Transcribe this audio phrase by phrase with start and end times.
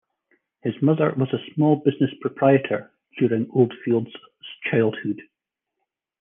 [0.63, 4.11] His mother was a small business proprietor during Oldfield's
[4.63, 5.21] childhood.